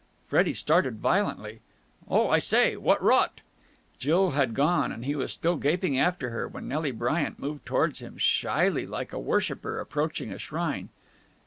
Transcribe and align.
Freddie 0.27 0.55
started 0.55 0.97
violently. 0.97 1.59
"Oh, 2.09 2.27
I 2.31 2.39
say! 2.39 2.75
What 2.75 3.03
rot!" 3.03 3.39
Jill 3.99 4.31
had 4.31 4.55
gone, 4.55 4.91
and 4.91 5.05
he 5.05 5.15
was 5.15 5.31
still 5.31 5.57
gaping 5.57 5.99
after 5.99 6.31
her, 6.31 6.47
when 6.47 6.67
Nelly 6.67 6.89
Bryant 6.89 7.37
moved 7.37 7.67
towards 7.67 7.99
him 7.99 8.17
shyly, 8.17 8.87
like 8.87 9.13
a 9.13 9.19
worshipper 9.19 9.79
approaching 9.79 10.31
a 10.31 10.39
shrine. 10.39 10.89